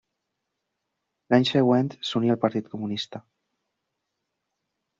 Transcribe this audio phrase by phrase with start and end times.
[1.33, 3.23] L'any següent s'uní al Partit Comunista.